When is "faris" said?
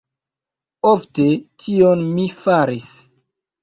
2.43-2.93